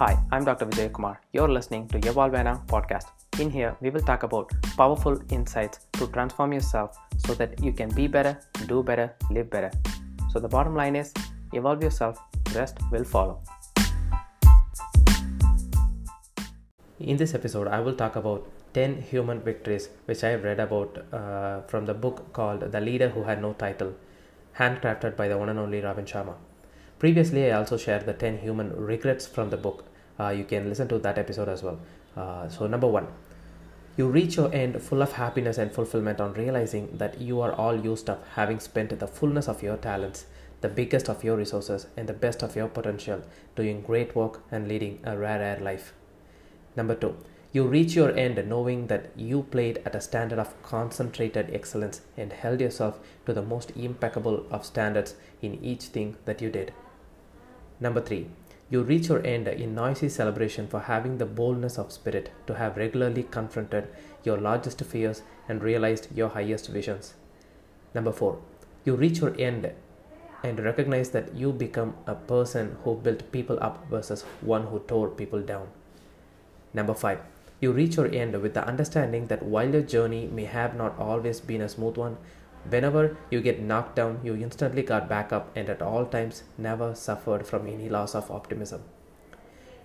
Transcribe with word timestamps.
Hi, 0.00 0.16
I'm 0.32 0.46
Dr. 0.46 0.64
Vijay 0.64 0.90
Kumar. 0.94 1.20
You're 1.34 1.50
listening 1.54 1.86
to 1.88 1.98
Evolvana 2.00 2.52
podcast. 2.66 3.08
In 3.38 3.50
here, 3.50 3.76
we 3.82 3.90
will 3.90 4.00
talk 4.00 4.22
about 4.22 4.50
powerful 4.74 5.20
insights 5.30 5.80
to 5.98 6.06
transform 6.06 6.54
yourself 6.54 6.96
so 7.18 7.34
that 7.34 7.62
you 7.62 7.70
can 7.70 7.90
be 7.90 8.06
better, 8.06 8.38
do 8.66 8.82
better, 8.82 9.12
live 9.30 9.50
better. 9.50 9.70
So 10.30 10.40
the 10.40 10.48
bottom 10.48 10.74
line 10.74 10.96
is 10.96 11.12
evolve 11.52 11.82
yourself, 11.82 12.18
rest 12.54 12.78
will 12.90 13.04
follow. 13.04 13.42
In 16.98 17.18
this 17.18 17.34
episode, 17.34 17.68
I 17.68 17.80
will 17.80 17.94
talk 17.94 18.16
about 18.16 18.48
10 18.72 19.02
human 19.02 19.40
victories 19.40 19.90
which 20.06 20.24
I 20.24 20.30
have 20.30 20.44
read 20.44 20.60
about 20.60 20.96
uh, 21.12 21.60
from 21.66 21.84
the 21.84 21.92
book 21.92 22.32
called 22.32 22.72
The 22.72 22.80
Leader 22.80 23.10
Who 23.10 23.24
Had 23.24 23.42
No 23.42 23.52
Title, 23.52 23.92
handcrafted 24.58 25.14
by 25.14 25.28
the 25.28 25.36
one 25.36 25.50
and 25.50 25.58
only 25.58 25.82
Robin 25.82 26.06
Sharma. 26.06 26.36
Previously, 26.98 27.52
I 27.52 27.58
also 27.58 27.76
shared 27.76 28.06
the 28.06 28.14
10 28.14 28.38
human 28.38 28.74
regrets 28.74 29.26
from 29.26 29.50
the 29.50 29.58
book. 29.58 29.89
Uh, 30.20 30.30
you 30.30 30.44
can 30.44 30.68
listen 30.68 30.88
to 30.88 30.98
that 30.98 31.18
episode 31.18 31.48
as 31.48 31.62
well. 31.62 31.78
Uh, 32.16 32.48
so, 32.48 32.66
number 32.66 32.86
one, 32.86 33.06
you 33.96 34.06
reach 34.06 34.36
your 34.36 34.52
end 34.54 34.80
full 34.82 35.02
of 35.02 35.12
happiness 35.12 35.56
and 35.58 35.72
fulfillment 35.72 36.20
on 36.20 36.34
realizing 36.34 36.88
that 36.98 37.20
you 37.20 37.40
are 37.40 37.52
all 37.52 37.78
used 37.84 38.10
up, 38.10 38.26
having 38.34 38.60
spent 38.60 38.98
the 38.98 39.06
fullness 39.06 39.48
of 39.48 39.62
your 39.62 39.76
talents, 39.76 40.26
the 40.60 40.68
biggest 40.68 41.08
of 41.08 41.24
your 41.24 41.36
resources, 41.36 41.86
and 41.96 42.08
the 42.08 42.12
best 42.12 42.42
of 42.42 42.54
your 42.54 42.68
potential, 42.68 43.22
doing 43.56 43.80
great 43.80 44.14
work 44.14 44.42
and 44.50 44.68
leading 44.68 44.98
a 45.04 45.16
rare, 45.16 45.38
rare 45.38 45.60
life. 45.60 45.94
Number 46.76 46.94
two, 46.94 47.16
you 47.52 47.64
reach 47.64 47.94
your 47.94 48.16
end 48.16 48.42
knowing 48.48 48.86
that 48.88 49.10
you 49.16 49.42
played 49.50 49.78
at 49.84 49.94
a 49.94 50.00
standard 50.00 50.38
of 50.38 50.60
concentrated 50.62 51.50
excellence 51.52 52.02
and 52.16 52.32
held 52.32 52.60
yourself 52.60 53.00
to 53.26 53.32
the 53.32 53.42
most 53.42 53.72
impeccable 53.72 54.46
of 54.50 54.64
standards 54.64 55.14
in 55.42 55.62
each 55.64 55.84
thing 55.84 56.16
that 56.26 56.40
you 56.40 56.50
did. 56.50 56.72
Number 57.80 58.00
three, 58.00 58.28
you 58.70 58.82
reach 58.82 59.08
your 59.08 59.24
end 59.26 59.48
in 59.48 59.74
noisy 59.74 60.08
celebration 60.08 60.68
for 60.68 60.80
having 60.80 61.18
the 61.18 61.26
boldness 61.26 61.76
of 61.76 61.90
spirit 61.90 62.30
to 62.46 62.54
have 62.54 62.76
regularly 62.76 63.24
confronted 63.24 63.88
your 64.22 64.38
largest 64.38 64.80
fears 64.82 65.22
and 65.48 65.62
realized 65.62 66.06
your 66.14 66.28
highest 66.28 66.68
visions. 66.68 67.14
Number 67.94 68.12
four, 68.12 68.38
you 68.84 68.94
reach 68.94 69.18
your 69.18 69.34
end 69.38 69.72
and 70.44 70.60
recognize 70.60 71.10
that 71.10 71.34
you 71.34 71.52
become 71.52 71.94
a 72.06 72.14
person 72.14 72.76
who 72.84 72.94
built 72.94 73.30
people 73.32 73.58
up 73.60 73.84
versus 73.90 74.22
one 74.40 74.66
who 74.66 74.78
tore 74.78 75.08
people 75.08 75.42
down. 75.42 75.66
Number 76.72 76.94
five, 76.94 77.18
you 77.60 77.72
reach 77.72 77.96
your 77.96 78.06
end 78.14 78.40
with 78.40 78.54
the 78.54 78.66
understanding 78.66 79.26
that 79.26 79.42
while 79.42 79.68
your 79.68 79.82
journey 79.82 80.28
may 80.28 80.44
have 80.44 80.76
not 80.76 80.98
always 80.98 81.40
been 81.40 81.60
a 81.60 81.68
smooth 81.68 81.96
one, 81.96 82.16
Whenever 82.68 83.16
you 83.30 83.40
get 83.40 83.60
knocked 83.60 83.96
down, 83.96 84.20
you 84.22 84.34
instantly 84.36 84.82
got 84.82 85.08
back 85.08 85.32
up 85.32 85.50
and 85.56 85.68
at 85.68 85.82
all 85.82 86.06
times 86.06 86.42
never 86.58 86.94
suffered 86.94 87.46
from 87.46 87.66
any 87.66 87.88
loss 87.88 88.14
of 88.14 88.30
optimism. 88.30 88.82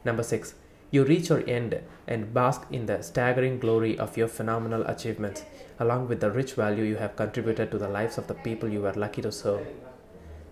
Number 0.03 0.23
6. 0.23 0.55
You 0.91 1.03
reach 1.03 1.29
your 1.29 1.43
end 1.49 1.81
and 2.07 2.33
bask 2.33 2.67
in 2.71 2.85
the 2.85 3.01
staggering 3.01 3.59
glory 3.59 3.97
of 3.97 4.17
your 4.17 4.27
phenomenal 4.27 4.83
achievements, 4.83 5.43
along 5.79 6.07
with 6.07 6.19
the 6.19 6.31
rich 6.31 6.53
value 6.53 6.83
you 6.83 6.97
have 6.97 7.15
contributed 7.15 7.71
to 7.71 7.77
the 7.77 7.89
lives 7.89 8.17
of 8.17 8.27
the 8.27 8.33
people 8.33 8.69
you 8.69 8.81
were 8.81 8.93
lucky 8.93 9.21
to 9.21 9.31
serve. 9.31 9.65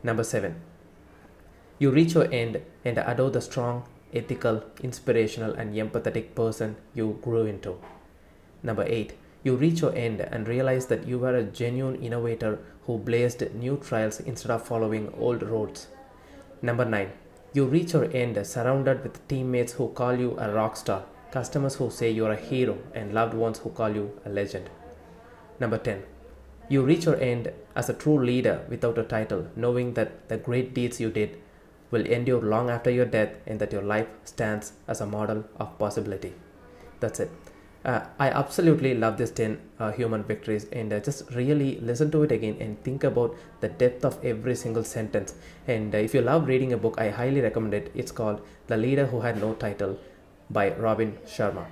Number 0.01 0.23
7. 0.23 0.55
You 1.77 1.91
reach 1.91 2.13
your 2.13 2.31
end 2.31 2.61
and 2.83 2.97
adore 2.97 3.29
the 3.29 3.41
strong, 3.41 3.83
ethical, 4.13 4.63
inspirational, 4.81 5.53
and 5.53 5.75
empathetic 5.75 6.35
person 6.35 6.77
you 6.94 7.19
grew 7.21 7.45
into. 7.45 7.77
Number 8.63 8.83
8 8.88 9.13
you 9.44 9.55
reach 9.58 9.81
your 9.81 9.94
end 9.94 10.22
and 10.22 10.47
realize 10.47 10.86
that 10.88 11.05
you 11.05 11.19
were 11.19 11.36
a 11.36 11.44
genuine 11.44 12.02
innovator 12.02 12.59
who 12.86 12.97
blazed 12.97 13.53
new 13.53 13.77
trails 13.77 14.22
instead 14.22 14.52
of 14.52 14.66
following 14.66 15.13
old 15.17 15.44
roads. 15.44 15.88
Number 16.61 16.85
9. 16.85 17.11
You 17.53 17.66
reach 17.66 17.94
your 17.94 18.09
end 18.11 18.45
surrounded 18.47 19.03
with 19.03 19.27
teammates 19.27 19.73
who 19.73 19.89
call 19.89 20.16
you 20.16 20.38
a 20.39 20.52
rock 20.52 20.77
star, 20.77 21.03
customers 21.31 21.75
who 21.75 21.90
say 21.90 22.09
you're 22.09 22.31
a 22.31 22.38
hero, 22.38 22.78
and 22.94 23.13
loved 23.13 23.34
ones 23.34 23.59
who 23.59 23.69
call 23.69 23.94
you 23.94 24.18
a 24.25 24.29
legend. 24.29 24.69
Number 25.59 25.78
10. 25.78 26.03
You 26.69 26.84
reach 26.84 27.06
your 27.06 27.18
end 27.18 27.51
as 27.75 27.89
a 27.89 27.94
true 27.94 28.23
leader 28.23 28.66
without 28.69 28.97
a 28.97 29.03
title, 29.03 29.47
knowing 29.57 29.94
that 29.95 30.29
the 30.29 30.38
great 30.38 30.73
deeds 30.73 31.01
you 31.01 31.09
did 31.09 31.38
will 31.91 32.06
endure 32.06 32.41
long 32.41 32.69
after 32.69 32.89
your 32.89 33.06
death 33.06 33.35
and 33.45 33.59
that 33.59 33.73
your 33.73 33.84
life 33.84 34.07
stands 34.23 34.72
as 34.88 35.01
a 35.01 35.06
model 35.06 35.44
of 35.57 35.78
possibility. 35.78 36.34
That's 37.01 37.19
it 37.19 37.29
uh, 37.85 38.01
I 38.17 38.29
absolutely 38.29 38.94
love 38.94 39.17
this 39.17 39.31
10 39.31 39.59
uh, 39.79 39.91
human 39.91 40.23
victories 40.23 40.66
and 40.71 40.94
uh, 40.94 40.99
just 40.99 41.29
really 41.31 41.79
listen 41.81 42.11
to 42.11 42.23
it 42.23 42.31
again 42.31 42.57
and 42.59 42.81
think 42.83 43.03
about 43.03 43.35
the 43.59 43.69
depth 43.69 44.05
of 44.05 44.23
every 44.23 44.55
single 44.55 44.83
sentence. 44.83 45.35
And 45.67 45.94
uh, 45.94 45.97
if 45.97 46.13
you 46.13 46.21
love 46.21 46.47
reading 46.47 46.73
a 46.73 46.77
book, 46.77 46.95
I 46.97 47.09
highly 47.09 47.41
recommend 47.41 47.73
it. 47.73 47.91
It's 47.94 48.11
called 48.11 48.41
The 48.67 48.77
Leader 48.77 49.05
Who 49.07 49.19
Had 49.21 49.39
No 49.39 49.53
Title 49.55 49.97
by 50.49 50.73
Robin 50.75 51.17
Sharma. 51.25 51.66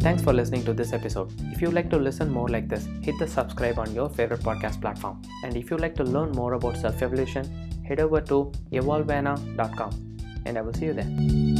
Thanks 0.00 0.22
for 0.22 0.32
listening 0.32 0.64
to 0.64 0.72
this 0.72 0.92
episode. 0.92 1.32
If 1.52 1.60
you'd 1.60 1.74
like 1.74 1.90
to 1.90 1.96
listen 1.96 2.30
more 2.30 2.48
like 2.48 2.68
this, 2.68 2.86
hit 3.02 3.18
the 3.18 3.26
subscribe 3.26 3.80
on 3.80 3.92
your 3.92 4.08
favorite 4.08 4.40
podcast 4.40 4.80
platform. 4.80 5.20
And 5.42 5.56
if 5.56 5.72
you'd 5.72 5.80
like 5.80 5.96
to 5.96 6.04
learn 6.04 6.30
more 6.32 6.52
about 6.52 6.76
self 6.76 7.02
evolution, 7.02 7.44
head 7.84 7.98
over 7.98 8.20
to 8.20 8.52
evolvana.com 8.70 10.07
and 10.44 10.58
I 10.58 10.62
will 10.62 10.74
see 10.74 10.86
you 10.86 10.94
there. 10.94 11.57